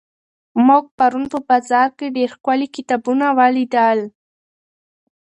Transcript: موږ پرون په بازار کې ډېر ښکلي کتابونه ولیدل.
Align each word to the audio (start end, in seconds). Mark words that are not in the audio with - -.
موږ 0.67 0.83
پرون 0.97 1.23
په 1.31 1.39
بازار 1.49 1.87
کې 1.97 2.13
ډېر 2.15 2.29
ښکلي 2.35 2.67
کتابونه 2.75 3.25
ولیدل. 3.39 3.99